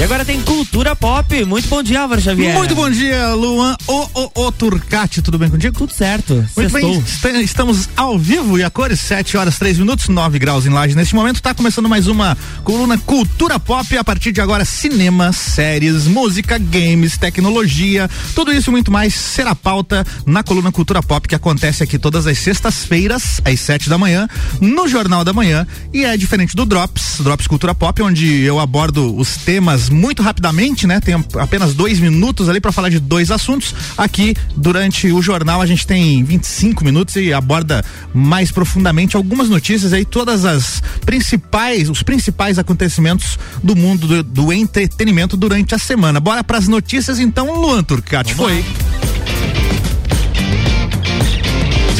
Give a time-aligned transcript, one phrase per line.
[0.00, 1.44] E agora tem cultura pop.
[1.44, 2.56] Muito bom dia, Álvaro Xavier.
[2.56, 3.76] Muito bom dia, Luan.
[3.86, 5.76] O, o, o Turcati, tudo bem contigo?
[5.76, 6.42] Tudo certo.
[6.56, 10.70] Muito bem, estamos ao vivo e a cores, 7 horas 3 minutos, 9 graus em
[10.70, 10.96] laje.
[10.96, 12.34] Neste momento está começando mais uma
[12.64, 13.94] coluna Cultura Pop.
[13.98, 19.54] A partir de agora, cinema, séries, música, games, tecnologia, tudo isso e muito mais será
[19.54, 24.26] pauta na coluna Cultura Pop que acontece aqui todas as sextas-feiras, às 7 da manhã,
[24.62, 25.66] no Jornal da Manhã.
[25.92, 30.86] E é diferente do Drops, Drops Cultura Pop, onde eu abordo os temas muito rapidamente,
[30.86, 31.00] né?
[31.00, 33.74] Tem apenas dois minutos ali para falar de dois assuntos.
[33.96, 39.92] Aqui, durante o jornal, a gente tem 25 minutos e aborda mais profundamente algumas notícias
[39.92, 46.20] aí, todas as principais, os principais acontecimentos do mundo do, do entretenimento durante a semana.
[46.20, 48.34] Bora para as notícias então, Luan Turcati.
[48.34, 48.64] Foi.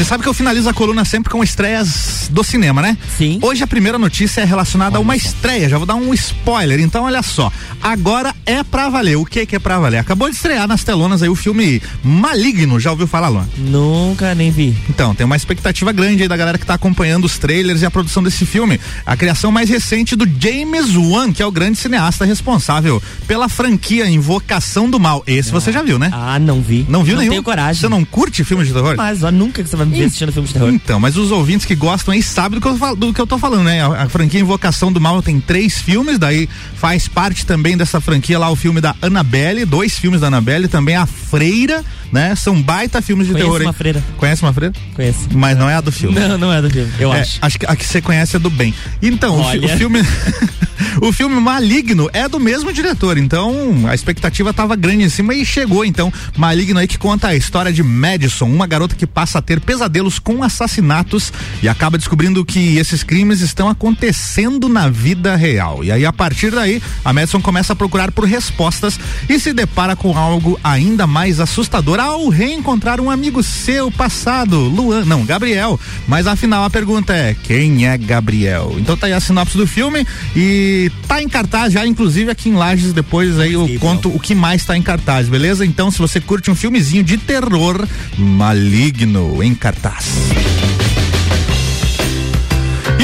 [0.01, 2.97] Você sabe que eu finalizo a coluna sempre com estreias do cinema, né?
[3.19, 3.37] Sim.
[3.39, 6.79] Hoje a primeira notícia é relacionada a uma estreia, já vou dar um spoiler.
[6.79, 7.53] Então, olha só.
[7.79, 9.17] Agora é pra valer.
[9.17, 9.99] O que que é pra valer?
[9.99, 12.79] Acabou de estrear nas telonas aí o filme Maligno.
[12.79, 13.47] Já ouviu falar, Luan?
[13.55, 14.75] Nunca nem vi.
[14.89, 17.91] Então, tem uma expectativa grande aí da galera que tá acompanhando os trailers e a
[17.91, 18.79] produção desse filme.
[19.05, 24.09] A criação mais recente do James Wan, que é o grande cineasta responsável pela franquia
[24.09, 25.23] Invocação do Mal.
[25.27, 25.53] Esse ah.
[25.53, 26.09] você já viu, né?
[26.11, 26.87] Ah, não vi.
[26.89, 27.35] Não viu não nenhum?
[27.35, 27.79] Não tenho coragem.
[27.79, 28.95] Você não curte filmes de terror?
[28.97, 30.69] Mas ó, nunca que você vai assistindo filme de terror.
[30.69, 33.27] Então, mas os ouvintes que gostam aí sabem do que eu, falo, do que eu
[33.27, 33.81] tô falando, né?
[33.81, 38.39] A, a, franquia Invocação do Mal tem três filmes, daí faz parte também dessa franquia
[38.39, 42.35] lá o filme da Annabelle, dois filmes da Annabelle, também a Freira, né?
[42.35, 43.61] São baita filmes de Conheço terror.
[43.61, 44.03] Uma freira.
[44.17, 44.73] Conhece uma freira?
[44.95, 45.27] Conheço.
[45.33, 46.19] Mas não é a do filme.
[46.19, 47.39] Não, não é a do filme, eu é, acho.
[47.41, 48.73] Acho que a que você conhece é do bem.
[49.01, 50.01] Então, o, o, filme.
[51.01, 55.45] o filme Maligno é do mesmo diretor, então a expectativa estava grande em cima e
[55.45, 56.11] chegou, então.
[56.35, 59.80] Maligno aí que conta a história de Madison, uma garota que passa a ter pesadelos
[60.19, 65.83] com assassinatos e acaba descobrindo que esses crimes estão acontecendo na vida real.
[65.83, 69.95] E aí, a partir daí, a Madison começa a procurar por respostas e se depara
[69.95, 75.79] com algo ainda mais assustador ao reencontrar um amigo seu passado, Luan, não, Gabriel.
[76.07, 78.75] Mas afinal a pergunta é: quem é Gabriel?
[78.77, 80.05] Então tá aí a sinopse do filme
[80.35, 84.35] e tá em cartaz já, inclusive aqui em Lages, depois aí eu conto o que
[84.35, 85.65] mais tá em cartaz, beleza?
[85.65, 87.85] Então, se você curte um filmezinho de terror,
[88.17, 89.70] maligno em cartaz.
[89.71, 91.00] E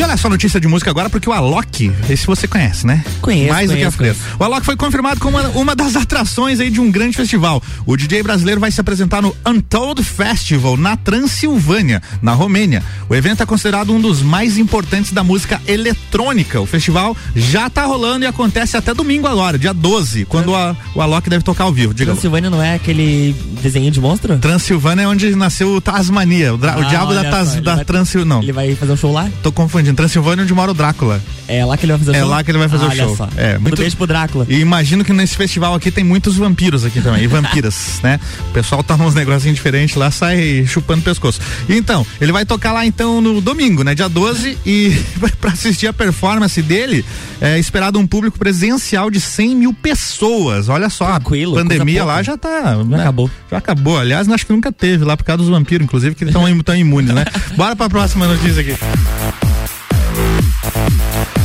[0.08, 3.04] olha só notícia de música agora, porque o Alok, esse você conhece, né?
[3.22, 3.52] Conheço.
[3.52, 4.16] Mais conheço, do que a Freira.
[4.40, 7.62] O Alok foi confirmado como uma, uma, das atrações aí de um grande festival.
[7.86, 12.82] O DJ brasileiro vai se apresentar no Untold Festival, na Transilvânia, na Romênia.
[13.10, 16.62] O evento é considerado um dos mais importantes da música eletrônica.
[16.62, 21.02] O festival já tá rolando e acontece até domingo agora, dia 12, quando a, o
[21.02, 21.94] Alok deve tocar ao vivo.
[21.94, 24.38] Diga Transilvânia não é aquele desenho de monstro?
[24.38, 28.28] Transilvânia é onde nasceu o Tasmania, o, ah, o diabo da, Tas, da Transilvânia.
[28.28, 28.42] Não.
[28.42, 29.30] Ele vai fazer um show lá?
[29.44, 31.20] Tô confundindo Transilvânia onde mora o Drácula.
[31.48, 32.28] É lá que ele vai fazer o é show?
[32.28, 33.18] É lá que ele vai fazer ah, o show.
[33.18, 33.30] Só.
[33.36, 34.46] É, muito beijo pro Drácula.
[34.48, 38.20] E imagino que nesse festival aqui tem muitos vampiros aqui também, e vampiras, né?
[38.50, 41.42] O pessoal toma uns negocinhos diferentes lá, sai chupando o pescoço.
[41.68, 43.96] Então, ele vai tocar lá então no domingo, né?
[43.96, 44.96] Dia 12 e
[45.42, 47.04] para assistir a performance dele,
[47.42, 50.70] é esperado um público presencial de 100 mil pessoas.
[50.70, 52.76] Olha só, Tranquilo, a pandemia lá já tá.
[52.76, 53.02] Já né?
[53.02, 53.32] acabou.
[53.50, 53.98] Já acabou.
[53.98, 57.16] Aliás, acho que nunca teve lá por causa dos vampiros, inclusive, que estão tão imunes,
[57.16, 57.26] né?
[57.58, 58.76] Bora pra próxima notícia aqui.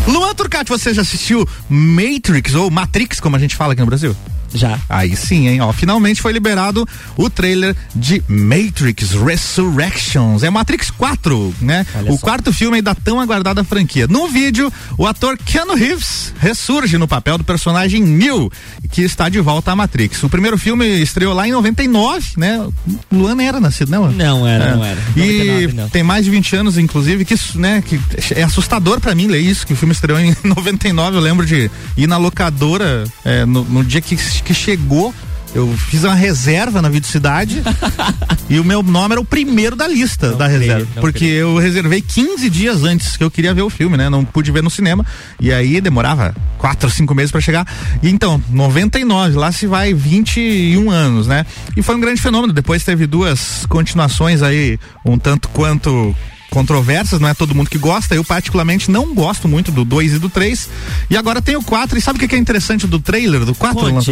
[0.07, 4.17] Luan Turcati, você já assistiu Matrix ou Matrix, como a gente fala aqui no Brasil?
[4.55, 4.79] Já.
[4.89, 5.61] Aí sim, hein?
[5.61, 6.87] Ó, finalmente foi liberado
[7.17, 10.43] o trailer de Matrix Resurrections.
[10.43, 11.87] É Matrix 4, né?
[11.95, 12.21] Olha o só.
[12.21, 14.07] quarto filme da tão aguardada franquia.
[14.07, 18.51] No vídeo, o ator Keanu Reeves ressurge no papel do personagem Neo,
[18.91, 20.23] que está de volta à Matrix.
[20.23, 22.67] O primeiro filme estreou lá em 99, né?
[23.11, 24.11] Luan era nascido, né, Luan?
[24.13, 24.75] Não era, é.
[24.75, 25.01] não era.
[25.17, 25.89] 99, e não.
[25.89, 27.99] tem mais de 20 anos, inclusive, que, né, que
[28.35, 31.17] é assustador para mim ler isso, que o filme estreou em 99.
[31.17, 35.15] Eu lembro de ir na locadora é, no, no dia que que chegou
[35.55, 37.63] eu fiz uma reserva na Cidade
[38.49, 41.01] e o meu nome era o primeiro da lista não da creio, reserva.
[41.01, 41.41] Porque creio.
[41.41, 44.09] eu reservei 15 dias antes que eu queria ver o filme, né?
[44.09, 45.05] Não pude ver no cinema.
[45.39, 47.67] E aí demorava quatro, cinco meses para chegar.
[48.03, 51.45] E então, 99, lá se vai 21 anos, né?
[51.77, 52.53] E foi um grande fenômeno.
[52.53, 56.15] Depois teve duas continuações aí, um tanto quanto
[56.53, 58.15] controversas, não é todo mundo que gosta.
[58.15, 60.69] Eu, particularmente, não gosto muito do 2 e do 3.
[61.09, 61.99] E agora tem o 4.
[61.99, 64.11] E sabe o que é interessante do trailer do 4, Lance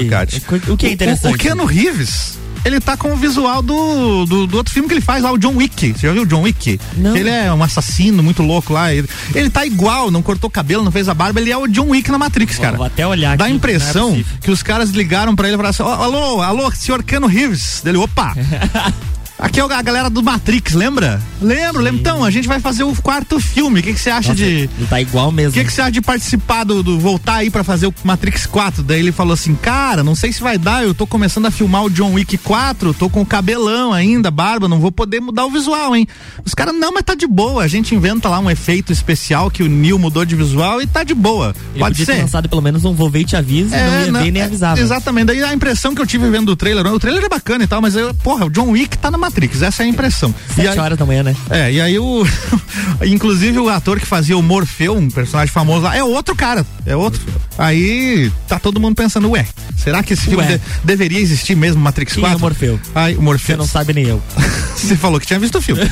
[0.68, 1.32] O que é interessante?
[1.32, 4.94] O, o, Keanu Reeves ele tá com o visual do, do, do, outro filme que
[4.94, 5.92] ele faz lá, o John Wick.
[5.92, 6.78] Você já viu o John Wick?
[6.96, 7.16] Não.
[7.16, 8.92] Ele é um assassino muito louco lá.
[8.92, 11.40] Ele, ele tá igual, não cortou cabelo, não fez a barba.
[11.40, 12.76] Ele é o John Wick na Matrix, cara.
[12.76, 15.70] Vou até olhar Dá a impressão é que os caras ligaram pra ele e falaram
[15.70, 17.80] assim: alô, alô, senhor Keanu Reeves.
[17.82, 18.34] Dele, opa!
[19.40, 21.20] Aqui é a galera do Matrix, lembra?
[21.40, 21.98] Lembro, lembro.
[21.98, 23.80] Então, a gente vai fazer o quarto filme.
[23.80, 24.68] O que você acha Nossa, de.
[24.90, 25.58] Tá igual mesmo.
[25.58, 28.82] O que você acha de participar do, do, voltar aí pra fazer o Matrix 4?
[28.82, 30.84] Daí ele falou assim: Cara, não sei se vai dar.
[30.84, 34.68] Eu tô começando a filmar o John Wick 4, tô com o cabelão ainda, barba,
[34.68, 36.06] não vou poder mudar o visual, hein?
[36.44, 37.64] Os caras, não, mas tá de boa.
[37.64, 41.02] A gente inventa lá um efeito especial que o Neil mudou de visual e tá
[41.02, 41.54] de boa.
[41.70, 42.14] Ele Pode ser.
[42.14, 44.30] ter lançado pelo menos um vou ver e te avisa É, não ia não, ver
[44.32, 44.78] nem é, avisava.
[44.78, 45.26] Exatamente.
[45.26, 47.80] Daí a impressão que eu tive vendo o trailer, o trailer é bacana e tal,
[47.80, 50.34] mas eu, porra, o John Wick tá na Matrix, essa é a impressão.
[50.50, 51.36] E Sete aí- horas da manhã, né?
[51.48, 52.26] É, e aí o.
[53.06, 56.66] inclusive o ator que fazia o Morfeu, um personagem famoso lá, é outro cara.
[56.84, 57.20] É outro.
[57.56, 59.46] Aí tá todo mundo pensando, ué,
[59.76, 62.38] será que esse filme de- deveria existir mesmo, Matrix Quem é 4?
[62.38, 62.80] o Morfeu?
[62.94, 63.56] Aí, o Você Morfeu.
[63.56, 64.20] não sabe nem eu.
[64.76, 65.82] Você falou que tinha visto o filme.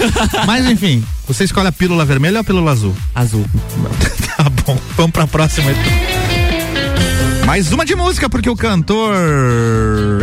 [0.46, 2.94] Mas enfim, você escolhe a pílula vermelha ou a pílula azul?
[3.14, 3.44] Azul.
[4.36, 7.46] tá bom, vamos pra próxima então.
[7.46, 9.14] Mais uma de música, porque o cantor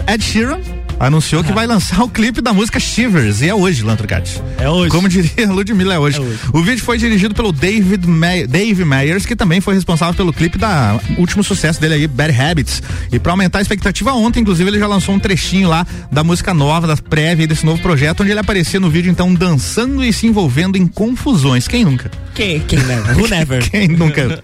[0.07, 0.59] Ed Sheeran
[0.99, 4.41] anunciou que vai lançar o clipe da música Shivers, e é hoje, Lantrocati.
[4.57, 4.89] É hoje.
[4.89, 6.17] Como diria Ludmilla, é hoje.
[6.17, 6.39] É hoje.
[6.53, 10.57] O vídeo foi dirigido pelo David May Dave Meyers, que também foi responsável pelo clipe
[10.57, 12.81] da último sucesso dele aí, Bad Habits.
[13.11, 16.53] E pra aumentar a expectativa, ontem, inclusive, ele já lançou um trechinho lá da música
[16.53, 20.27] nova, da prévia desse novo projeto, onde ele aparecia no vídeo, então, dançando e se
[20.27, 21.67] envolvendo em confusões.
[21.67, 22.11] Quem nunca?
[22.33, 23.17] Quem, quem never?
[23.17, 23.63] Who never?
[23.69, 24.43] Quem nunca?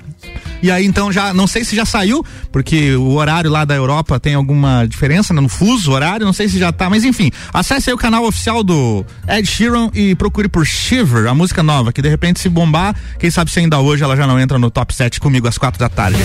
[0.61, 4.19] E aí, então, já, não sei se já saiu, porque o horário lá da Europa
[4.19, 7.89] tem alguma diferença né, no fuso horário, não sei se já tá, mas enfim, acesse
[7.89, 12.01] aí o canal oficial do Ed Sheeran e procure por Shiver, a música nova, que
[12.01, 14.93] de repente se bombar, quem sabe se ainda hoje ela já não entra no top
[14.93, 16.19] 7 comigo às quatro da tarde.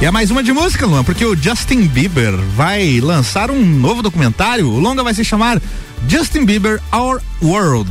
[0.00, 4.02] E é mais uma de música, Luan, porque o Justin Bieber vai lançar um novo
[4.02, 4.68] documentário.
[4.68, 5.62] O longa vai se chamar
[6.06, 7.90] Justin Bieber Our World.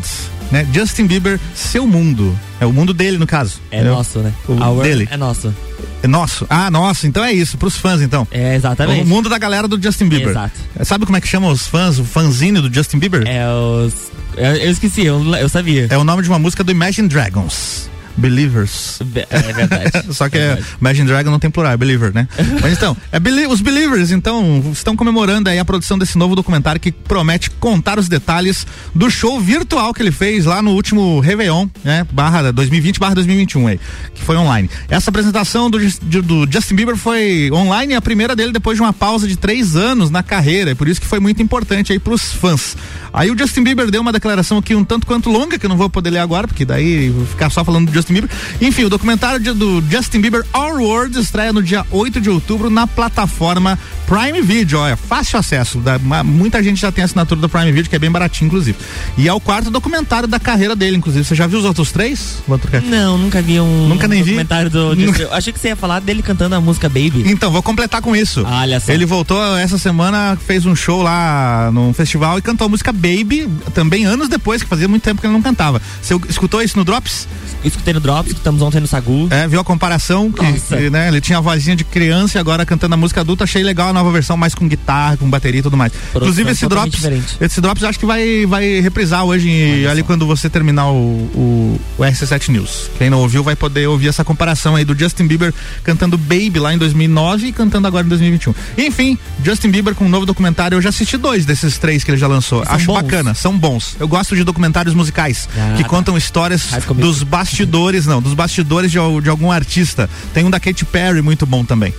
[0.52, 0.68] Né?
[0.72, 2.38] Justin Bieber, seu mundo.
[2.64, 3.60] É o mundo dele, no caso.
[3.70, 3.96] É Entendeu?
[3.96, 4.34] nosso, né?
[4.48, 5.08] O Our dele.
[5.12, 5.54] É nosso.
[6.02, 6.46] É nosso.
[6.50, 7.06] Ah, nosso.
[7.06, 8.26] Então é isso, pros fãs, então.
[8.32, 9.06] É, O exatamente.
[9.06, 10.30] mundo da galera do Justin Bieber.
[10.30, 10.54] Exato.
[10.84, 13.24] Sabe como é que chama os fãs, o fanzine do Justin Bieber?
[13.28, 13.94] É os.
[14.38, 15.88] Eu, eu esqueci, eu, eu sabia.
[15.90, 17.90] É o nome de uma música do Imagine Dragons.
[18.18, 19.00] Believers.
[19.30, 19.92] É verdade.
[20.14, 20.66] Só que é, Verdade.
[20.80, 22.28] Imagine Dragon não tem plural, é Believer, né?
[22.62, 26.80] Mas então, é belie- os Believers, então, estão comemorando aí a produção desse novo documentário
[26.80, 31.68] que promete contar os detalhes do show virtual que ele fez lá no último Réveillon,
[31.84, 32.06] né?
[32.12, 33.80] Barra 2020 barra 2021 aí,
[34.14, 34.70] que foi online.
[34.90, 39.28] Essa apresentação do, do Justin Bieber foi online, a primeira dele depois de uma pausa
[39.28, 42.76] de três anos na carreira, e por isso que foi muito importante aí pros fãs.
[43.14, 45.78] Aí o Justin Bieber deu uma declaração aqui um tanto quanto longa, que eu não
[45.78, 48.30] vou poder ler agora, porque daí vou ficar só falando do Justin Bieber.
[48.60, 52.70] Enfim, o documentário de- do Justin Bieber Our World estreia no dia 8 de outubro
[52.70, 53.78] na plataforma
[54.08, 54.80] Prime Video.
[54.80, 55.80] Olha, fácil acesso.
[55.80, 58.78] Da- ma- muita gente já tem assinatura do Prime Video, que é bem baratinho, inclusive.
[59.18, 61.24] E é o quarto documentário da carreira dele, inclusive.
[61.24, 62.42] Você já viu os outros três?
[62.90, 64.32] Não, nunca vi um Nunca nem vi?
[64.32, 64.96] documentário do.
[64.96, 65.22] Nunca.
[65.22, 67.24] Eu achei que você ia falar dele cantando a música Baby.
[67.28, 68.44] Então, vou completar com isso.
[68.46, 68.92] Olha só.
[68.92, 73.48] Ele voltou essa semana, fez um show lá num festival e cantou a música Baby,
[73.74, 75.82] também anos depois, que fazia muito tempo que ele não cantava.
[76.02, 77.28] Você escutou isso no Drops?
[77.64, 79.28] Escutei no Drops, escutamos ontem no Sagu.
[79.30, 80.32] É, viu a comparação?
[80.32, 83.44] Que, que, né, ele tinha a vozinha de criança e agora cantando a música adulta.
[83.44, 85.92] Achei legal a nova versão, mais com guitarra, com bateria e tudo mais.
[86.16, 86.92] Inclusive, esse Drops.
[86.92, 87.38] diferente.
[87.40, 92.02] Esse Drops acho que vai, vai reprisar hoje, ali quando você terminar o, o, o
[92.04, 92.90] RC7 News.
[92.98, 95.54] Quem não ouviu vai poder ouvir essa comparação aí do Justin Bieber
[95.84, 98.54] cantando Baby lá em 2009 e cantando agora em 2021.
[98.78, 100.76] Enfim, Justin Bieber com um novo documentário.
[100.78, 102.64] Eu já assisti dois desses três que ele já lançou.
[102.66, 103.02] São acho bons?
[103.02, 103.96] bacana, são bons.
[104.00, 107.64] Eu gosto de documentários musicais Ah, que contam histórias dos bastidores,
[108.06, 110.10] não, dos bastidores de, de algum artista.
[110.34, 111.94] Tem um da Katy Perry muito bom também.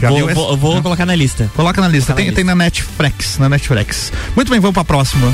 [0.00, 0.34] Já vou esse?
[0.34, 1.50] vou, vou colocar na lista.
[1.54, 2.12] Coloca na lista.
[2.14, 4.12] Tem, na tem na Netflix, na Netflix.
[4.34, 5.32] Muito bem, vamos pra próxima.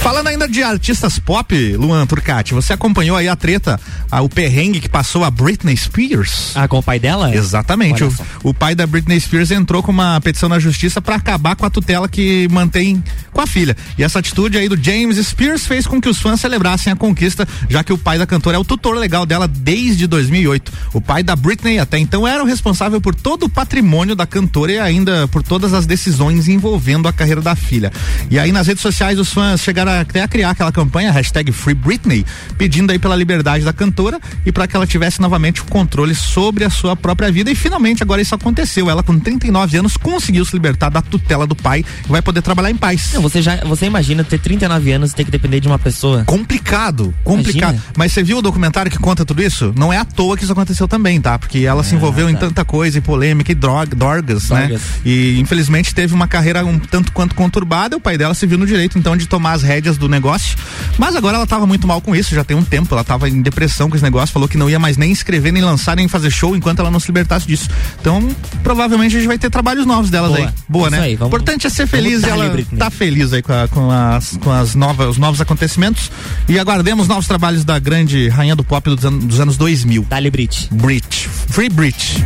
[0.00, 3.80] Falando ainda de artistas pop, Luan Turcati, você acompanhou aí a treta,
[4.10, 6.52] a- o perrengue que passou a Britney Spears?
[6.54, 7.34] Ah, com o pai dela?
[7.34, 8.04] Exatamente.
[8.04, 11.64] O, o pai da Britney Spears entrou com uma petição na justiça para acabar com
[11.64, 13.02] a tutela que mantém
[13.34, 13.76] com a filha.
[13.98, 17.46] E essa atitude aí do James Spears fez com que os fãs celebrassem a conquista,
[17.68, 20.72] já que o pai da cantora é o tutor legal dela desde 2008.
[20.94, 24.72] O pai da Britney até então era o responsável por todo o patrimônio da cantora
[24.72, 27.92] e ainda por todas as decisões envolvendo a carreira da filha.
[28.30, 31.74] E aí nas redes sociais os fãs chegaram até a criar aquela campanha hashtag Free
[31.74, 32.24] Britney,
[32.56, 36.64] pedindo aí pela liberdade da cantora e para que ela tivesse novamente o controle sobre
[36.64, 37.50] a sua própria vida.
[37.50, 38.88] E finalmente agora isso aconteceu.
[38.88, 42.70] Ela com 39 anos conseguiu se libertar da tutela do pai e vai poder trabalhar
[42.70, 43.14] em paz.
[43.24, 46.24] Você já, você imagina ter 39 anos e ter que depender de uma pessoa.
[46.24, 47.72] Complicado, complicado.
[47.72, 47.94] Imagina.
[47.96, 49.72] Mas você viu o documentário que conta tudo isso?
[49.76, 51.38] Não é à toa que isso aconteceu também, tá?
[51.38, 52.40] Porque ela se envolveu em tá.
[52.40, 54.68] tanta coisa, e polêmica, e droga, dorgas, né?
[54.68, 54.82] Dorgas.
[55.06, 57.96] E infelizmente teve uma carreira um tanto quanto conturbada.
[57.96, 60.58] O pai dela se viu no direito, então, de tomar as rédeas do negócio.
[60.98, 63.40] Mas agora ela tava muito mal com isso, já tem um tempo, ela tava em
[63.40, 66.30] depressão com esse negócio, falou que não ia mais nem escrever, nem lançar, nem fazer
[66.30, 67.70] show enquanto ela não se libertasse disso.
[67.98, 68.28] Então,
[68.62, 70.46] provavelmente a gente vai ter trabalhos novos delas Boa.
[70.46, 70.54] aí.
[70.68, 71.00] Boa, né?
[71.00, 74.36] Aí, vamos, Importante é ser feliz e ela tá feliz aí com, a, com, as,
[74.38, 76.10] com as novas, os novos acontecimentos.
[76.48, 80.06] E aguardemos novos trabalhos da grande rainha do pop dos, anos, dos anos 2000.
[80.08, 80.68] Dali Brit.
[80.72, 81.28] Brit.
[81.28, 82.22] Free Brit.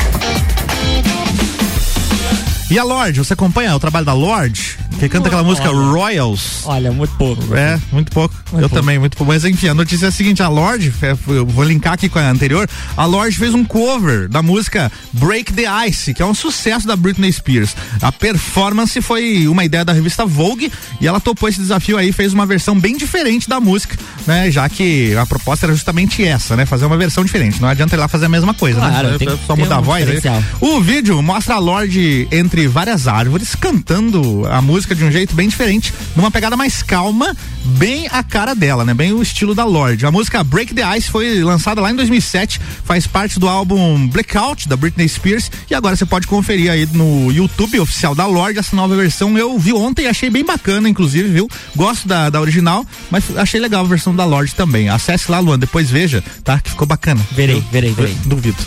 [2.70, 4.76] E a Lorde, você acompanha o trabalho da Lorde?
[4.98, 6.62] Que canta aquela música olha, Royals.
[6.64, 7.54] Olha, muito pouco.
[7.54, 8.34] É, muito pouco.
[8.34, 8.74] Muito eu pouco.
[8.74, 9.32] também, muito pouco.
[9.32, 12.18] Mas enfim, a notícia é a seguinte: a Lorde, é, eu vou linkar aqui com
[12.18, 12.68] a anterior.
[12.96, 16.96] A Lorde fez um cover da música Break the Ice, que é um sucesso da
[16.96, 17.76] Britney Spears.
[18.02, 20.70] A performance foi uma ideia da revista Vogue
[21.00, 23.96] e ela topou esse desafio aí, fez uma versão bem diferente da música,
[24.26, 24.50] né?
[24.50, 26.66] Já que a proposta era justamente essa, né?
[26.66, 27.62] Fazer uma versão diferente.
[27.62, 28.88] Não adianta ir lá fazer a mesma coisa, né?
[28.90, 29.18] claro, né?
[29.18, 30.08] Tem Só mudar um a voz.
[30.08, 30.20] Aí.
[30.60, 35.48] O vídeo mostra a Lorde entre várias árvores cantando a música de um jeito bem
[35.48, 38.94] diferente, numa pegada mais calma, bem a cara dela, né?
[38.94, 40.06] Bem o estilo da Lorde.
[40.06, 44.68] A música Break the Ice foi lançada lá em 2007, faz parte do álbum Blackout
[44.68, 48.74] da Britney Spears e agora você pode conferir aí no YouTube oficial da Lorde essa
[48.74, 49.36] nova versão.
[49.36, 51.48] Eu vi ontem e achei bem bacana, inclusive, viu?
[51.76, 54.88] Gosto da, da original, mas achei legal a versão da Lorde também.
[54.88, 56.58] Acesse lá, Luan, depois veja, tá?
[56.58, 57.20] Que ficou bacana.
[57.32, 58.16] Verei, eu, verei, verei.
[58.24, 58.58] Duvido.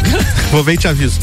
[0.50, 1.20] Vou ver e te aviso.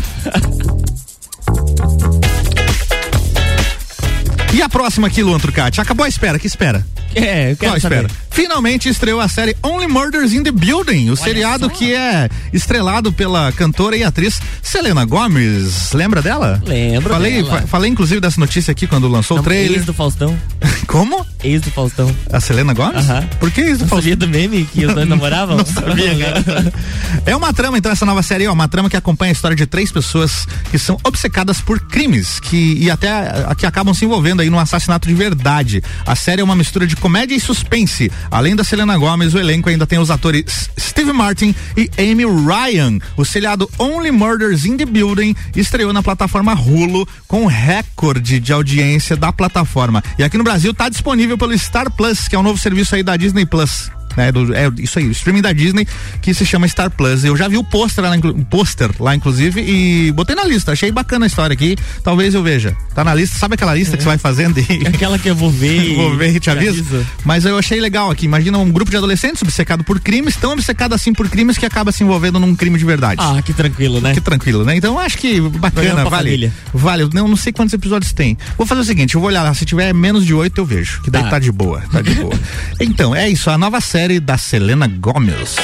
[4.57, 5.79] E a próxima aqui, Luan Trucati?
[5.79, 6.83] Acabou a espera, que espera?
[7.15, 8.07] É, eu quero Qual espera?
[8.29, 11.71] Finalmente estreou a série Only Murders in the Building, o Olha seriado só.
[11.71, 15.91] que é estrelado pela cantora e atriz Selena Gomes.
[15.93, 16.61] Lembra dela?
[16.65, 17.13] Lembro.
[17.13, 17.63] Falei, dela.
[17.67, 19.77] falei inclusive dessa notícia aqui quando lançou Não, o trailer.
[19.77, 20.37] Ex do Faustão.
[20.85, 21.25] Como?
[21.43, 22.15] Ex do Faustão.
[22.31, 23.09] A Selena Gomes?
[23.09, 23.27] Aham.
[23.39, 23.97] Por que ex do Não Faustão?
[24.11, 25.57] Sabia do meme que os dois namoravam?
[25.57, 26.73] Não sabia, cara.
[27.25, 29.65] é uma trama, então, essa nova série é uma trama que acompanha a história de
[29.65, 33.09] três pessoas que são obcecadas por crimes que, e até
[33.57, 35.81] que acabam se envolvendo aí num assassinato de verdade.
[36.05, 38.11] A série é uma mistura de comédia e suspense.
[38.29, 42.99] Além da Selena Gomes, o elenco ainda tem os atores Steve Martin e Amy Ryan.
[43.15, 49.15] O seriado Only Murders in the Building estreou na plataforma Hulu com recorde de audiência
[49.15, 50.03] da plataforma.
[50.17, 53.03] E aqui no Brasil está disponível pelo Star Plus, que é um novo serviço aí
[53.03, 54.31] da Disney Plus né?
[54.31, 55.87] Do, é isso aí, o streaming da Disney
[56.21, 57.23] que se chama Star Plus.
[57.23, 58.11] Eu já vi o pôster lá,
[58.49, 60.71] pôster lá, inclusive, e botei na lista.
[60.71, 61.77] Achei bacana a história aqui.
[62.03, 62.75] Talvez eu veja.
[62.93, 63.97] Tá na lista, sabe aquela lista é.
[63.97, 64.59] que você vai fazendo?
[64.59, 64.85] E...
[64.85, 65.93] É aquela que eu vou ver.
[65.95, 66.83] vou ver e te aviso.
[67.23, 68.25] Mas eu achei legal aqui.
[68.25, 71.91] Imagina um grupo de adolescentes obcecado por crimes, tão obcecado assim por crimes que acaba
[71.91, 73.21] se envolvendo num crime de verdade.
[73.23, 74.13] Ah, que tranquilo, né?
[74.13, 74.75] Que tranquilo, né?
[74.75, 76.09] Então acho que bacana, vale.
[76.09, 76.53] Família.
[76.73, 77.03] Vale.
[77.03, 78.37] Eu não, não sei quantos episódios tem.
[78.57, 81.01] Vou fazer o seguinte, eu vou olhar lá, se tiver menos de oito eu vejo,
[81.01, 82.33] que daí tá, tá de boa, tá de boa.
[82.79, 85.57] então, é isso, a nova série da Selena Gomes.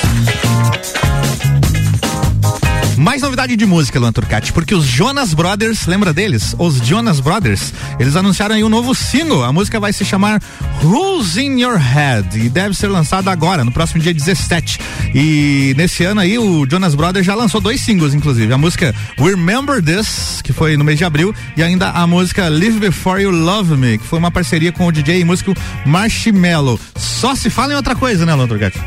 [2.97, 6.55] Mais novidade de música, Luan Turcati, porque os Jonas Brothers, lembra deles?
[6.59, 9.43] Os Jonas Brothers, eles anunciaram aí um novo single.
[9.43, 10.39] A música vai se chamar
[10.83, 14.79] Who's in Your Head e deve ser lançada agora, no próximo dia 17.
[15.15, 18.53] E nesse ano aí, o Jonas Brothers já lançou dois singles, inclusive.
[18.53, 22.79] A música Remember This, que foi no mês de abril, e ainda a música Live
[22.79, 26.79] Before You Love Me, que foi uma parceria com o DJ e músico Marshmello.
[26.95, 28.79] Só se fala em outra coisa, né, Luan Turcati?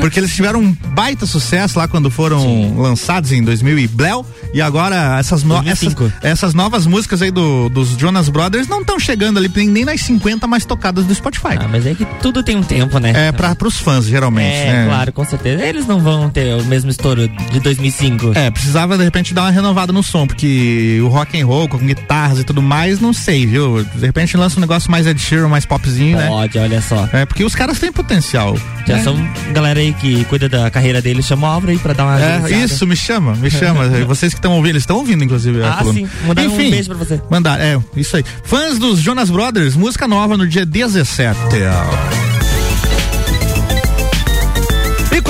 [0.00, 2.74] Porque eles tiveram um baita sucesso lá quando foram Sim.
[2.76, 7.68] lançados em 2000 e Bleu, e agora essas, no, essas, essas, novas músicas aí do,
[7.68, 11.58] dos Jonas Brothers não estão chegando ali nem nas 50 mais tocadas do Spotify.
[11.58, 13.12] Ah, mas é que tudo tem um tempo, né?
[13.28, 14.54] É, para pros fãs, geralmente.
[14.54, 14.86] É, né?
[14.86, 15.64] claro, com certeza.
[15.64, 18.32] Eles não vão ter o mesmo estouro de 2005.
[18.34, 21.78] É, precisava de repente dar uma renovada no som, porque o rock and roll com
[21.78, 23.84] guitarras e tudo mais, não sei, viu?
[23.84, 26.28] De repente lança um negócio mais Ed Sheeran, mais popzinho, Pode, né?
[26.28, 27.08] Pode, olha só.
[27.12, 28.56] É, porque os caras têm potencial.
[28.86, 29.02] Já né?
[29.02, 29.16] são
[29.52, 32.64] galera aí que cuida da carreira deles, chama a obra aí pra dar uma É,
[32.64, 33.88] isso, me chama, me chama.
[34.06, 35.62] Vocês que estão ouvindo, eles estão ouvindo, inclusive.
[35.62, 36.08] Ah, sim.
[36.26, 37.20] Mandar um beijo pra você.
[37.30, 38.24] Mandar, é, isso aí.
[38.44, 41.38] Fãs dos Jonas Brothers, música nova no dia 17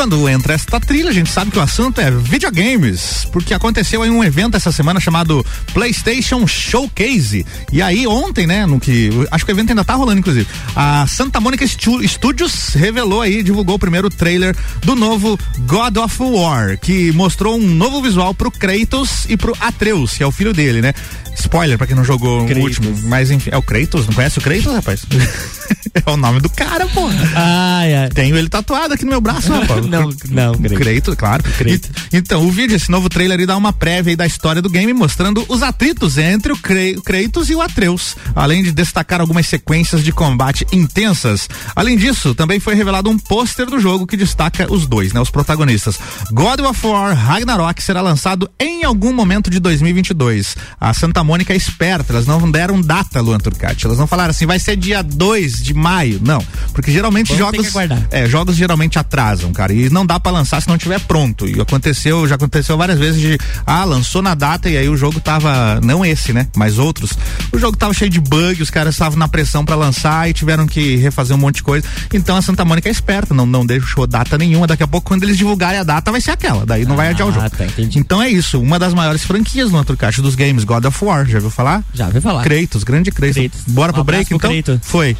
[0.02, 4.10] quando entra esta trilha, a gente sabe que o assunto é videogames, porque aconteceu aí
[4.10, 7.46] um evento essa semana chamado PlayStation Showcase.
[7.70, 10.44] E aí ontem, né, no que acho que o evento ainda tá rolando inclusive.
[10.74, 16.76] A Santa Mônica Studios revelou aí, divulgou o primeiro trailer do novo God of War,
[16.80, 20.82] que mostrou um novo visual pro Kratos e pro Atreus, que é o filho dele,
[20.82, 20.92] né?
[21.38, 22.60] Spoiler pra quem não jogou Kratos.
[22.60, 25.02] o último, mas enfim, é o Kratos, não conhece o Kratos, rapaz?
[25.94, 27.08] é o nome do cara, pô.
[27.34, 28.08] Ai, ai.
[28.08, 29.84] Tenho ele tatuado aqui no meu braço, rapaz.
[29.86, 31.42] não, não, Kratos, claro.
[31.42, 31.90] Kratos.
[32.12, 35.44] Então, o vídeo, esse novo trailer, ele dá uma prévia da história do game, mostrando
[35.48, 40.66] os atritos entre o Kratos e o Atreus, além de destacar algumas sequências de combate
[40.72, 41.48] intensas.
[41.76, 45.30] Além disso, também foi revelado um pôster do jogo que destaca os dois, né, os
[45.30, 45.98] protagonistas.
[46.30, 50.56] God of War Ragnarok será lançado em algum momento de 2022.
[50.80, 53.84] A Santa Mônica é esperta, elas não deram data, Luan Turcati.
[53.84, 56.20] Elas não falaram assim, vai ser dia 2 de maio.
[56.22, 56.42] Não.
[56.72, 57.74] Porque geralmente Vamos jogos.
[58.10, 59.72] É, jogos geralmente atrasam, cara.
[59.72, 61.46] E não dá para lançar se não tiver pronto.
[61.46, 63.38] E aconteceu, já aconteceu várias vezes de.
[63.66, 65.80] Ah, lançou na data e aí o jogo tava.
[65.82, 66.46] Não esse, né?
[66.56, 67.12] Mas outros.
[67.52, 70.66] O jogo tava cheio de bug, os caras estavam na pressão para lançar e tiveram
[70.66, 71.86] que refazer um monte de coisa.
[72.12, 74.66] Então a Santa Mônica é esperta, não, não deixou data nenhuma.
[74.66, 76.64] Daqui a pouco, quando eles divulgarem a data, vai ser aquela.
[76.64, 77.50] Daí não ah, vai adiar o jogo.
[77.50, 78.60] Tá, então é isso.
[78.60, 81.26] Uma das maiores franquias no outro caixa dos games, God of War.
[81.26, 81.82] Já viu falar?
[81.92, 82.42] Já viu falar.
[82.42, 83.36] Kratos, grande Kratos.
[83.36, 83.60] Kratos.
[83.68, 84.52] Bora um pro break então?
[84.82, 85.16] Foi.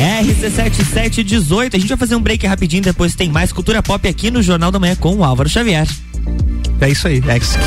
[0.00, 1.74] RC7718.
[1.74, 4.70] A gente vai fazer um break rapidinho, depois tem mais cultura pop aqui no Jornal
[4.70, 5.86] da Manhã com o Álvaro Xavier.
[6.80, 7.58] É isso aí, X.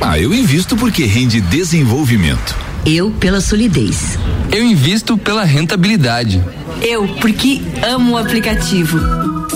[0.00, 2.56] Ah, eu invisto porque rende desenvolvimento.
[2.86, 4.18] Eu pela solidez.
[4.50, 6.42] Eu invisto pela rentabilidade.
[6.82, 8.98] Eu porque amo o aplicativo.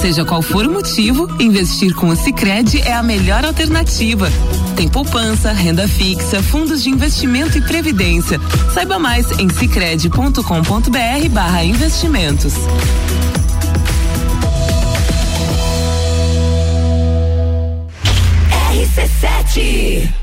[0.00, 4.28] Seja qual for o motivo, investir com o Sicredi é a melhor alternativa.
[4.76, 8.40] Tem poupança, renda fixa, fundos de investimento e previdência.
[8.74, 12.54] Saiba mais em sicredi.com.br/barra investimentos.
[18.72, 20.21] RC7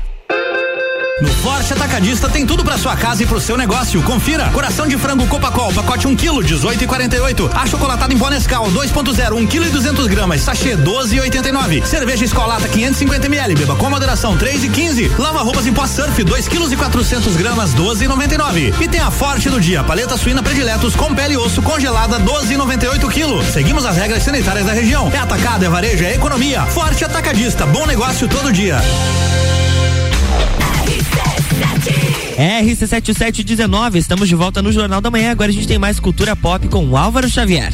[1.20, 4.02] no Forte Atacadista tem tudo para sua casa e pro seu negócio.
[4.02, 7.50] Confira: coração de frango Copacol, pacote 1 kg, 18,48.
[7.54, 11.84] Achocolatado em pó Nescau, 2.0, 1 kg e 200 gramas, sachê 12,89.
[11.84, 15.12] Cerveja Escolata 550 ml, beba com moderação 3 e 15.
[15.18, 18.74] Lava roupas em pó Surf, 2 kg e 400 gramas, 12,99.
[18.80, 23.08] E tem a Forte do dia, paleta suína prediletos com pele e osso congelada, 12,98
[23.08, 23.52] kg.
[23.52, 25.10] Seguimos as regras sanitárias da região.
[25.12, 26.62] É atacado, é varejo, é economia.
[26.66, 28.80] Forte Atacadista, bom negócio todo dia.
[32.40, 35.30] RC7719, estamos de volta no Jornal da Manhã.
[35.30, 37.70] Agora a gente tem mais cultura pop com o Álvaro Xavier.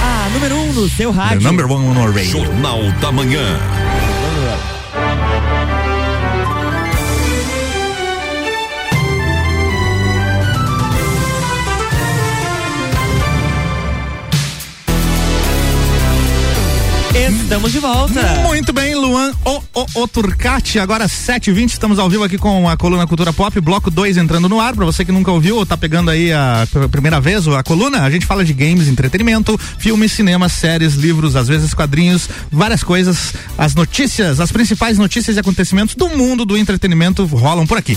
[0.00, 1.40] Ah, número 1 um no seu rádio.
[1.40, 2.30] The number one on radio.
[2.30, 3.81] Jornal da Manhã.
[17.72, 18.42] Estamos de volta.
[18.42, 22.76] Muito bem, Luan o, o, o Turcati, agora 7h20, estamos ao vivo aqui com a
[22.76, 24.74] coluna Cultura Pop, bloco 2 entrando no ar.
[24.74, 28.10] Pra você que nunca ouviu ou tá pegando aí a primeira vez a coluna, a
[28.10, 33.32] gente fala de games, entretenimento, filmes, cinema, séries, livros, às vezes quadrinhos, várias coisas.
[33.56, 37.96] As notícias, as principais notícias e acontecimentos do mundo do entretenimento rolam por aqui.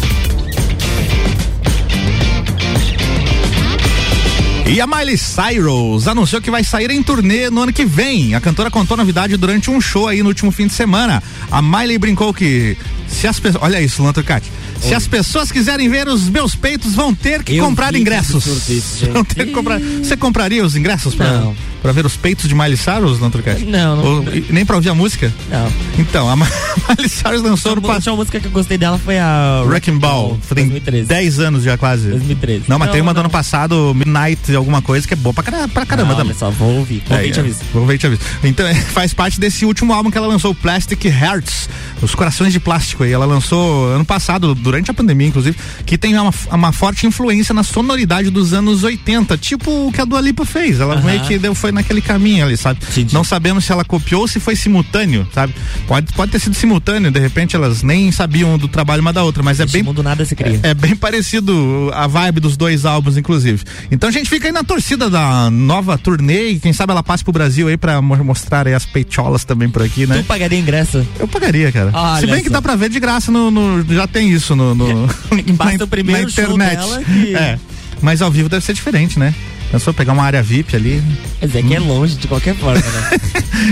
[4.68, 8.34] E a Miley Cyrus anunciou que vai sair em turnê no ano que vem.
[8.34, 11.22] A cantora contou novidade durante um show aí no último fim de semana.
[11.52, 12.76] A Miley brincou que
[13.08, 14.52] se as pessoas, olha isso, Lantrocati.
[14.82, 18.46] Se as pessoas quiserem ver os meus peitos, vão ter que Eu comprar ingressos.
[19.14, 19.80] Vão ter que comprar.
[19.80, 21.52] Você compraria os ingressos para
[21.82, 23.64] para ver os peitos de Miley Cyrus, Lantrocast?
[23.66, 24.06] Não, não.
[24.06, 25.34] Ou, nem para ouvir a música?
[25.50, 25.72] Não.
[26.00, 27.94] Então, a Miley Cyrus lançou no passado.
[27.94, 30.38] A última música que eu gostei dela foi a Wrecking Ball.
[30.42, 31.08] Foi 2013.
[31.08, 32.10] 10 anos já quase.
[32.10, 32.66] 2013.
[32.68, 33.16] Não, mas não, tem uma não.
[33.16, 36.36] do ano passado, Midnight, alguma coisa que é boa pra caramba, pra caramba não, também.
[36.36, 37.04] Só vou ouvir.
[37.08, 37.60] Vou é, te aviso.
[37.74, 38.22] Vou ouvir te aviso.
[38.44, 41.70] Então, faz parte desse último álbum que ela lançou, Plastic Hearts,
[42.02, 43.12] os corações de plástico aí.
[43.12, 47.64] Ela lançou ano passado, durante a pandemia, inclusive, que tem uma, uma forte influência na
[47.64, 50.80] sonoridade dos anos 80, tipo o que a Dua Lipa fez.
[50.80, 51.04] Ela uh -huh.
[51.04, 52.80] meio que deu, foi naquele caminho ali sabe?
[52.90, 53.16] Sim, sim.
[53.16, 55.54] Não sabemos se ela copiou ou se foi simultâneo, sabe?
[55.88, 59.44] Pode, pode ter sido simultâneo, de repente elas nem sabiam do trabalho uma da outra,
[59.44, 59.84] mas é bem.
[59.84, 60.60] mundo nada se cria.
[60.64, 63.64] É, é, bem parecido a vibe dos dois álbuns, inclusive.
[63.92, 67.24] Então a gente fica aí na torcida da nova turnê e quem sabe ela passe
[67.24, 70.18] pro Brasil aí pra mostrar aí as peitolas também por aqui, né?
[70.18, 71.06] Tu pagaria ingresso?
[71.20, 71.92] Eu pagaria, cara.
[71.94, 73.52] Olha se bem que dá pra ver de graça no.
[73.52, 74.74] no já tem isso no.
[74.74, 75.08] no
[75.56, 77.06] Basta na, o primeiro na internet.
[77.06, 77.36] Que...
[77.36, 77.60] É.
[78.02, 79.34] Mas ao vivo deve ser diferente, né?
[79.72, 81.04] Pensou pegar uma área VIP ali?
[81.42, 83.20] Mas é que é longe de qualquer forma, né?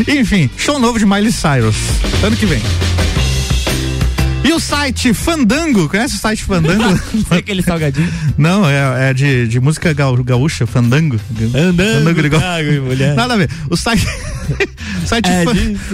[0.19, 1.75] Enfim, show novo de Miley Cyrus.
[2.23, 2.61] Ano que vem.
[4.43, 6.99] E o site Fandango, conhece o site Fandango?
[7.31, 8.11] é aquele salgadinho?
[8.37, 11.17] Não, é, é de, de música gaúcha, Fandango.
[11.17, 13.15] Fandango, Fandango mulher.
[13.15, 13.49] Nada a ver.
[13.69, 14.05] O site,
[15.05, 15.45] site é,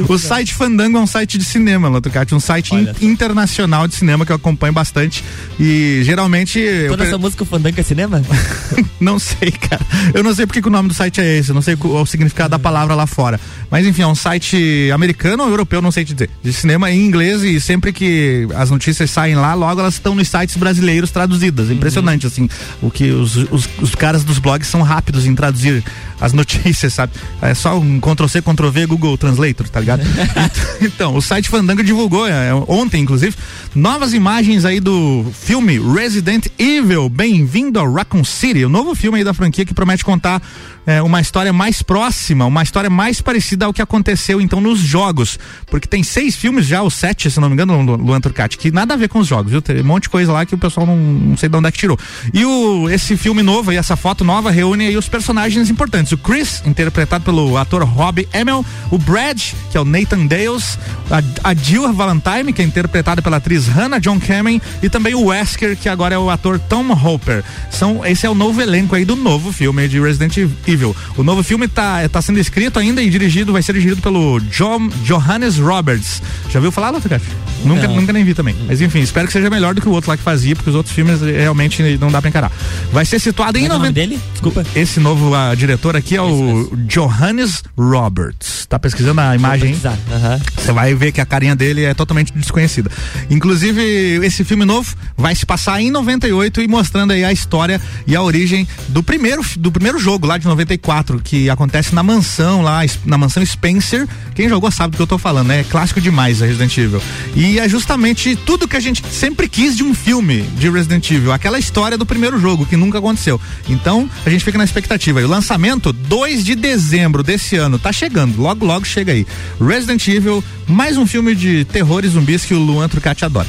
[0.07, 4.25] o site Fandango é um site de cinema, Latucati, um site in, internacional de cinema
[4.25, 5.23] que eu acompanho bastante
[5.59, 6.63] e geralmente...
[6.87, 8.21] Toda essa música Fandango é cinema?
[8.99, 9.81] não sei, cara.
[10.13, 12.05] Eu não sei porque o nome do site é esse, eu não sei o, o
[12.05, 13.39] significado da palavra lá fora.
[13.69, 17.05] Mas enfim, é um site americano ou europeu, não sei te dizer, de cinema em
[17.05, 21.69] inglês e sempre que as notícias saem lá, logo elas estão nos sites brasileiros traduzidas.
[21.69, 22.31] É impressionante, uhum.
[22.31, 22.49] assim,
[22.81, 25.83] o que os, os, os, caras dos blogs são rápidos em traduzir
[26.19, 27.13] as notícias, sabe?
[27.41, 30.01] É só um Ctrl C, Ctrl-C, Ctrl-V, Google Translator, tá ligado?
[30.81, 33.35] então, o site Fandango divulgou é, ontem, inclusive,
[33.75, 37.09] novas imagens aí do filme Resident Evil.
[37.09, 40.41] Bem-vindo ao Raccoon City, o novo filme aí da franquia que promete contar
[40.85, 45.37] é, uma história mais próxima, uma história mais parecida ao que aconteceu então nos jogos.
[45.67, 48.93] Porque tem seis filmes já, ou sete, se não me engano, Luan Turcati, que nada
[48.93, 49.61] a ver com os jogos, viu?
[49.61, 51.71] Tem um monte de coisa lá que o pessoal não, não sei de onde é
[51.71, 51.97] que tirou.
[52.33, 56.11] E o, esse filme novo e essa foto nova reúne aí os personagens importantes.
[56.11, 60.77] O Chris, interpretado pelo ator Rob Emel, o Brad, que é o Nathan Dales,
[61.09, 65.25] a, a Jill Valentine, que é interpretada pela atriz Hannah John Kamen, e também o
[65.25, 67.43] Wesker, que agora é o ator Tom Hopper.
[67.71, 70.37] São, esse é o novo elenco aí do novo filme de Resident
[70.67, 74.39] Evil o novo filme está tá sendo escrito ainda e dirigido, vai ser dirigido pelo
[74.39, 76.21] John, Johannes Roberts.
[76.49, 77.25] Já viu falar, Lotrocast?
[77.63, 78.55] Nunca, nunca nem vi também.
[78.67, 80.75] Mas enfim, espero que seja melhor do que o outro lá que fazia, porque os
[80.75, 82.51] outros filmes realmente não dá pra encarar.
[82.91, 83.75] Vai ser situado em 90.
[83.75, 83.93] É 90...
[83.93, 84.21] dele?
[84.31, 84.65] Desculpa.
[84.75, 88.18] Esse novo uh, diretor aqui é o Johannes Roberts.
[88.67, 89.73] Tá pesquisando a imagem?
[89.73, 90.75] Você uhum.
[90.75, 92.91] vai ver que a carinha dele é totalmente desconhecida.
[93.29, 93.81] Inclusive,
[94.23, 98.21] esse filme novo vai se passar em 98 e mostrando aí a história e a
[98.21, 103.17] origem do primeiro, do primeiro jogo lá de 94, que acontece na mansão lá, na
[103.17, 104.07] mansão Spencer.
[104.35, 105.61] Quem jogou sabe do que eu tô falando, né?
[105.61, 107.01] É clássico demais a Resident Evil.
[107.35, 111.31] E é justamente tudo que a gente sempre quis de um filme de Resident Evil,
[111.31, 113.39] aquela história do primeiro jogo que nunca aconteceu.
[113.67, 115.21] Então, a gente fica na expectativa.
[115.21, 119.25] E o lançamento 2 de dezembro desse ano tá chegando, logo logo chega aí.
[119.59, 123.47] Resident Evil, mais um filme de terror e zumbis que o Luan Trucati adora.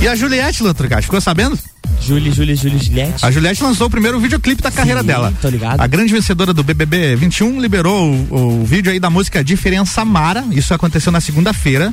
[0.00, 1.58] E a Juliette, Luan Trucati, ficou sabendo?
[2.00, 3.24] Julie, Julie, Julie, Juliette.
[3.24, 5.34] A Juliette lançou o primeiro videoclipe da carreira Sim, dela.
[5.42, 5.78] Tô ligado.
[5.78, 10.42] A grande vencedora do BBB 21 liberou o, o vídeo aí da música Diferença Mara.
[10.52, 11.92] Isso aconteceu na segunda-feira.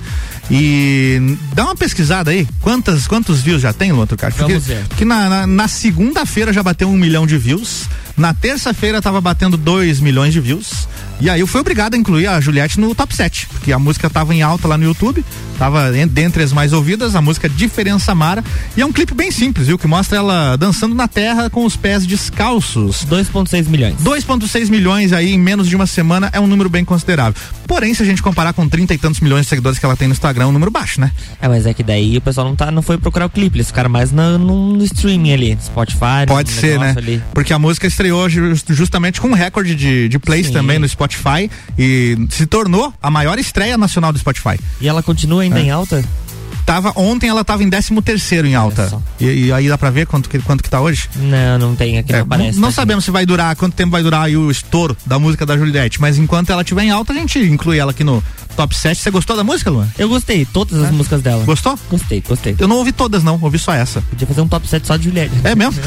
[0.49, 2.47] E dá uma pesquisada aí.
[2.61, 4.37] Quantas, quantos views já tem, Luan Trucati?
[4.39, 4.85] Vamos ver.
[4.87, 7.89] Porque na, na, na segunda-feira já bateu um milhão de views.
[8.17, 10.87] Na terça-feira tava batendo 2 milhões de views.
[11.19, 14.07] E aí eu fui obrigado a incluir a Juliette no top 7, porque a música
[14.07, 15.25] tava em alta lá no YouTube,
[15.57, 18.43] tava dentre as mais ouvidas, a música Diferença Mara.
[18.75, 19.79] E é um clipe bem simples, viu?
[19.79, 23.03] Que mostra ela dançando na terra com os pés descalços.
[23.09, 23.95] 2,6 milhões.
[24.03, 27.39] 2,6 milhões aí em menos de uma semana é um número bem considerável.
[27.65, 30.07] Porém, se a gente comparar com 30 e tantos milhões de seguidores que ela tem
[30.07, 31.11] no Instagram, é um número baixo, né?
[31.41, 33.67] É, mas é que daí o pessoal não, tá, não foi procurar o clipe, eles
[33.67, 36.25] ficaram mais no, no streaming ali, Spotify.
[36.27, 36.93] Pode ser, né?
[36.95, 37.21] Ali.
[37.33, 38.06] Porque a música estreou
[38.69, 40.53] justamente com um recorde de, de plays Sim.
[40.53, 44.59] também no Spotify e se tornou a maior estreia nacional do Spotify.
[44.79, 45.63] E ela continua ainda é.
[45.63, 46.03] em alta?
[46.67, 49.01] Tava, ontem ela tava em 13 terceiro em alta.
[49.21, 51.07] E, e, aí dá pra ver quanto que, quanto que tá hoje?
[51.15, 52.59] Não, não tem aqui, é, não aparece.
[52.59, 55.45] Não, tá sabemos se vai durar, quanto tempo vai durar aí o estouro da música
[55.45, 58.21] da Juliette, mas enquanto ela estiver em alta, a gente inclui ela aqui no
[58.57, 58.99] top 7.
[58.99, 59.87] Você gostou da música, Luan?
[59.97, 60.91] Eu gostei, todas as é.
[60.91, 61.41] músicas dela.
[61.45, 61.79] Gostou?
[61.89, 62.53] Gostei, gostei.
[62.59, 64.01] Eu não ouvi todas, não, ouvi só essa.
[64.01, 65.35] Podia fazer um top 7 só de Juliette.
[65.45, 65.81] É mesmo?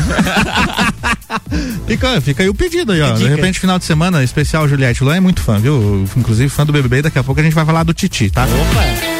[1.87, 3.13] fica, fica aí o pedido aí, ó.
[3.13, 5.05] De repente, final de semana, especial Juliette.
[5.05, 6.09] Luan é muito fã, viu?
[6.17, 8.45] Inclusive fã do BBB, daqui a pouco a gente vai falar do Titi, tá?
[8.45, 9.20] Opa!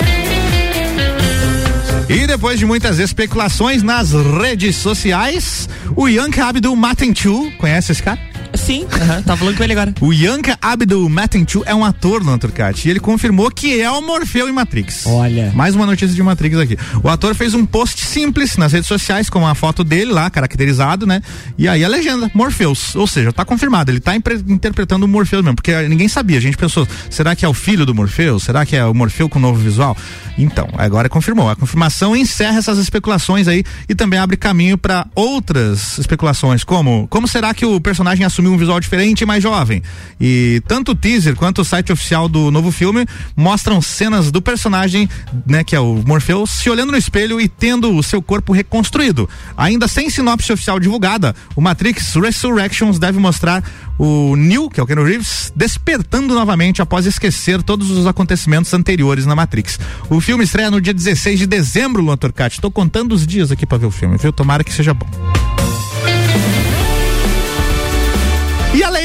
[2.11, 8.19] E depois de muitas especulações nas redes sociais, o Yank Abdul Matenchu, conhece esse cara?
[8.55, 9.95] Sim, uh tá falando com ele agora.
[10.01, 14.01] O Yanka Abdul Matenchu é um ator no Turcati e ele confirmou que é o
[14.01, 15.07] Morfeu em Matrix.
[15.07, 15.53] Olha.
[15.55, 16.77] Mais uma notícia de Matrix aqui.
[17.03, 21.07] O ator fez um post simples nas redes sociais com a foto dele lá, caracterizado,
[21.07, 21.23] né?
[21.59, 22.95] E aí a legenda, Morpheus.
[22.97, 26.39] Ou seja, tá confirmado, ele tá interpretando o Morpheus mesmo, porque ninguém sabia.
[26.39, 28.43] A gente pensou, será que é o filho do Morpheus?
[28.43, 29.97] Será que é o Morfeu com novo visual?
[30.39, 31.51] Então, agora confirmou.
[31.51, 37.29] A confirmação encerra essas especulações aí e também abre caminho para outras especulações, como como
[37.29, 39.83] será que o personagem assumiu um visual diferente e mais jovem.
[40.21, 45.09] E tanto o teaser quanto o site oficial do novo filme mostram cenas do personagem,
[45.47, 49.29] né, que é o Morpheus, se olhando no espelho e tendo o seu corpo reconstruído.
[49.57, 53.63] Ainda sem sinopse oficial divulgada, o Matrix Resurrections deve mostrar
[53.99, 59.27] o Neo, que é o Keanu Reeves, despertando novamente após esquecer todos os acontecimentos anteriores
[59.27, 59.79] na Matrix.
[60.09, 62.61] O filme estreia no dia 16 de dezembro, Luan Turcati.
[62.73, 64.33] Contando os dias aqui para ver o filme, viu?
[64.33, 65.07] Tomara que seja bom.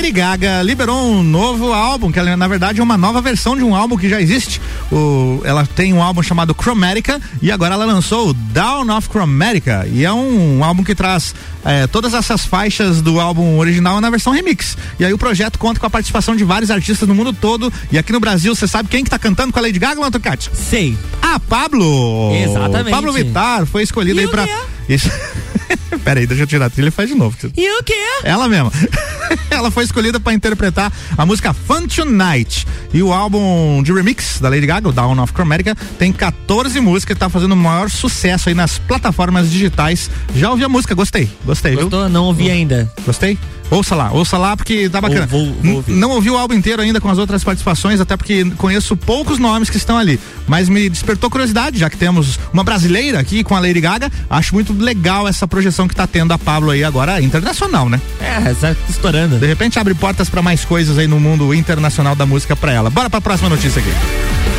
[0.05, 3.73] Lady Gaga liberou um novo álbum, que na verdade é uma nova versão de um
[3.73, 4.61] álbum que já existe.
[4.91, 9.87] O, ela tem um álbum chamado Chromatica e agora ela lançou o Down of Chromatica.
[9.91, 14.11] E é um, um álbum que traz é, todas essas faixas do álbum original na
[14.11, 14.77] versão remix.
[14.99, 17.73] E aí o projeto conta com a participação de vários artistas no mundo todo.
[17.91, 20.51] E aqui no Brasil, você sabe quem que tá cantando com a Lady Gaga, Lantocati?
[20.53, 20.95] Sei.
[21.19, 22.31] Ah, Pablo!
[22.31, 22.91] Exatamente.
[22.91, 24.47] Pablo Vittar foi escolhido aí pra.
[24.87, 25.09] Isso.
[26.05, 27.35] Pera aí, deixa eu tirar a trilha e faz de novo.
[27.57, 27.95] E o quê?
[28.23, 28.71] Ela mesma.
[29.49, 32.67] Ela foi escolhida para interpretar a música Fun Tonight.
[32.93, 37.17] E o álbum de remix da Lady Gaga, o Down of Chromatica, tem 14 músicas
[37.17, 40.11] e tá fazendo o maior sucesso aí nas plataformas digitais.
[40.35, 41.27] Já ouvi a música, gostei.
[41.43, 42.01] Gostei, Gostou?
[42.01, 42.09] viu?
[42.09, 42.87] Não ouvi ainda.
[43.03, 43.39] Gostei?
[43.69, 45.25] Ouça lá, ouça lá porque tá bacana.
[45.25, 48.45] Vou, vou, vou não ouvi o álbum inteiro ainda com as outras participações, até porque
[48.57, 50.19] conheço poucos nomes que estão ali.
[50.47, 54.11] Mas me despertou curiosidade, já que temos uma brasileira aqui com a Lady Gaga.
[54.29, 57.99] Acho muito legal essa projeção que tá tendo a Pablo aí agora, internacional, né?
[58.19, 59.37] É, tá estourando.
[59.37, 62.89] De repente abre portas para mais coisas aí no mundo internacional da música para ela.
[62.89, 64.54] Bora pra próxima notícia aqui.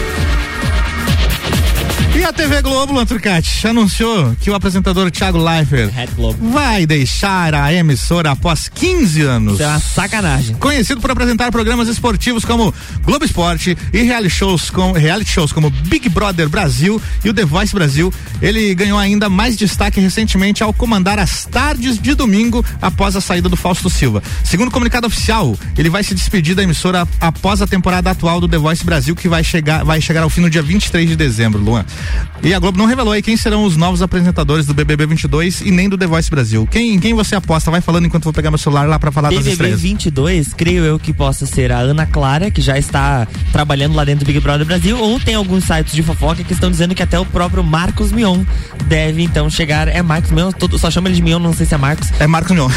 [2.16, 5.92] E a TV Globo, Lanturcati, anunciou que o apresentador Thiago Leifert
[6.40, 9.54] vai deixar a emissora após 15 anos.
[9.54, 10.56] Isso é uma sacanagem.
[10.56, 15.68] Conhecido por apresentar programas esportivos como Globo Esporte e reality shows, com, reality shows como
[15.68, 20.72] Big Brother Brasil e o The Voice Brasil, ele ganhou ainda mais destaque recentemente ao
[20.72, 24.22] comandar as tardes de domingo após a saída do Fausto Silva.
[24.42, 28.48] Segundo o comunicado oficial, ele vai se despedir da emissora após a temporada atual do
[28.48, 31.60] The Voice Brasil, que vai chegar, vai chegar ao fim no dia 23 de dezembro,
[31.60, 31.84] Luan.
[32.42, 35.70] E a Globo não revelou aí quem serão os novos apresentadores do BBB 22 e
[35.70, 36.66] nem do The Voice Brasil.
[36.70, 37.70] Quem, quem você aposta?
[37.70, 39.80] Vai falando enquanto vou pegar meu celular lá para falar BBB das estreias.
[39.80, 44.04] BBB 22, creio eu que possa ser a Ana Clara, que já está trabalhando lá
[44.04, 47.02] dentro do Big Brother Brasil, ou tem alguns sites de fofoca que estão dizendo que
[47.02, 48.44] até o próprio Marcos Mion
[48.84, 49.88] deve então chegar.
[49.88, 52.12] É Marcos Mion, todo, só chama ele de Mion, não sei se é Marcos.
[52.20, 52.68] É Marcos Mion.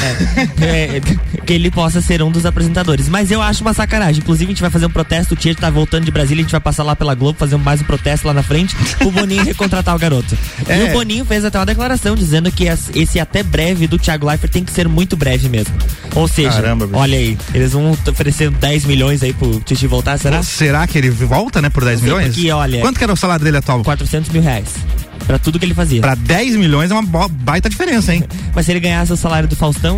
[0.62, 1.02] É, é,
[1.46, 3.08] que ele possa ser um dos apresentadores.
[3.10, 4.22] Mas eu acho uma sacanagem.
[4.22, 5.34] Inclusive, a gente vai fazer um protesto.
[5.34, 7.82] O Tietchan tá voltando de Brasília, a gente vai passar lá pela Globo, fazer mais
[7.82, 8.76] um protesto lá na frente.
[9.06, 10.38] O Boninho recontratar o garoto.
[10.68, 10.78] É.
[10.78, 14.52] E o Boninho fez até uma declaração dizendo que esse até breve do Thiago Leifert
[14.52, 15.74] tem que ser muito breve mesmo.
[16.16, 20.42] Ou seja, Caramba, olha aí, eles vão oferecer 10 milhões aí pro Titi voltar, será?
[20.44, 22.34] Será que ele volta, né, por 10 milhões?
[22.34, 22.82] Porque, olha.
[22.82, 23.84] Quanto que era o salário dele atual?
[23.84, 24.68] 400 mil reais.
[25.30, 26.02] Pra tudo que ele fazia.
[26.02, 28.24] Pra 10 milhões é uma baita diferença, hein?
[28.56, 29.96] Mas se ele ganhasse o salário do Faustão.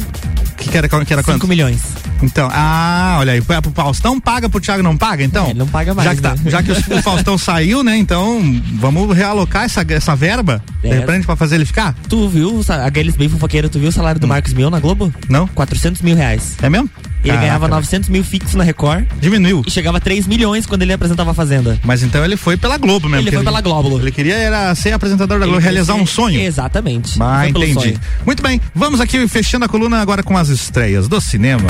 [0.58, 1.80] Que, que era, que era 5 milhões.
[2.22, 5.48] Então, ah, olha aí, pro Faustão paga, pro Thiago não paga, então?
[5.48, 6.06] É, não paga mais.
[6.06, 6.52] Já que, tá, né?
[6.52, 7.96] já que o, Faustão saiu, né?
[7.96, 8.42] Então,
[8.74, 10.90] vamos realocar essa, essa verba é.
[10.90, 11.96] de repente pra fazer ele ficar?
[12.10, 14.30] Tu viu, aqueles bem fofoqueiros, tu viu o salário do hum.
[14.30, 15.14] Marcos Mion na Globo?
[15.30, 15.48] Não.
[15.48, 16.58] 400 mil reais.
[16.62, 16.90] É mesmo?
[17.24, 17.42] Ele Caraca.
[17.46, 19.06] ganhava 900 mil fixo na Record.
[19.20, 19.64] Diminuiu.
[19.66, 21.80] E chegava a 3 milhões quando ele apresentava a Fazenda.
[21.84, 23.24] Mas então ele foi pela Globo mesmo.
[23.24, 24.00] Ele foi ele, pela Globo.
[24.00, 26.40] Ele queria era ser apresentador da Globo, realizar um sonho.
[26.42, 27.18] Exatamente.
[27.22, 27.98] Ah, entendi.
[28.26, 31.68] Muito bem, vamos aqui fechando a coluna agora com as estreias do cinema.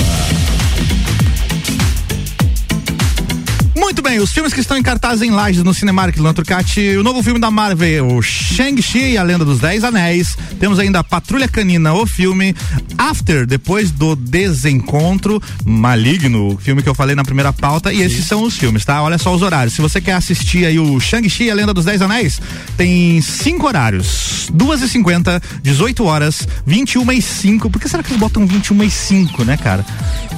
[3.92, 7.22] Muito bem, os filmes que estão em cartaz em Lages no Cinemark Lanturcati, o novo
[7.22, 10.34] filme da Marvel, o Shang-Chi e a Lenda dos Dez Anéis.
[10.58, 12.56] Temos ainda Patrulha Canina, o filme
[12.96, 17.92] After, depois do Desencontro Maligno, o filme que eu falei na primeira pauta.
[17.92, 18.28] E esses Isso.
[18.28, 19.02] são os filmes, tá?
[19.02, 19.74] Olha só os horários.
[19.74, 22.40] Se você quer assistir aí o Shang-Chi e a Lenda dos Dez Anéis,
[22.78, 27.68] tem cinco horários: duas e cinquenta, 18 horas, 21 e 5.
[27.68, 29.84] Por que será que eles botam 21 e 5, né, cara?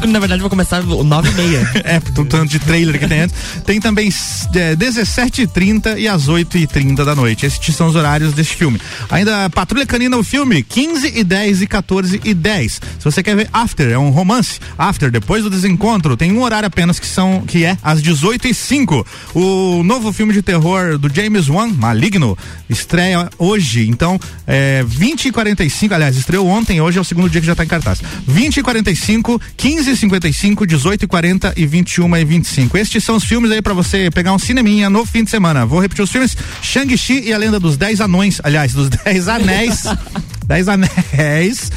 [0.09, 1.71] Na verdade, vou começar 9 e meia.
[1.85, 3.44] é, tanto de trailer que tem antes.
[3.65, 4.09] Tem também
[4.55, 7.47] é, 17h30 e às 8h30 da noite.
[7.47, 8.81] Esses são os horários desse filme.
[9.11, 12.73] Ainda Patrulha Canina, o filme, 15 e 10 e 14 e 10.
[12.73, 14.61] Se você quer ver After, é um romance.
[14.79, 18.55] After, depois do desencontro, tem um horário apenas que são que é às 18 e
[18.55, 22.37] 5 O novo filme de terror do James Wan, Maligno,
[22.69, 23.89] estreia hoje.
[23.89, 27.53] Então, é, 20 e 45, aliás, estreou ontem, hoje é o segundo dia que já
[27.53, 28.01] está em cartaz.
[28.27, 32.79] 20 e 45, 15 e 55, 18 e 40 e 21 e 25.
[32.79, 35.67] Estes são os filmes aí para você pegar um cineminha no fim de semana.
[35.67, 38.41] Vou repetir os filmes: Shang-Chi e a Lenda dos Dez Anões.
[38.43, 39.85] Aliás, dos Dez Anéis.
[40.47, 41.73] Dez Anéis.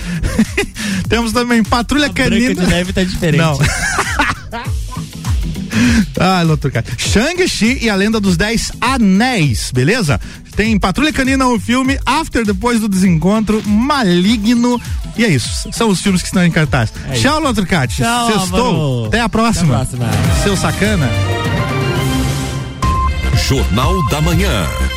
[1.10, 2.54] Temos também Patrulha a Canina.
[2.54, 3.38] Branca de Neve tá diferente.
[3.40, 3.58] Não.
[6.20, 6.86] ah, outro cara.
[6.98, 10.20] Shang-Chi e a Lenda dos Dez Anéis, beleza?
[10.56, 14.82] Tem Patrulha Canina, o filme, After, depois do desencontro, Maligno.
[15.16, 15.70] E é isso.
[15.72, 16.92] São os filmes que estão em cartaz.
[17.10, 17.98] É Tchau, Lotrocate.
[17.98, 19.06] Tchau, Sextou.
[19.06, 19.82] Até a próxima.
[19.82, 20.44] Até a próxima.
[20.44, 21.08] Seu sacana.
[23.48, 24.97] Jornal da Manhã.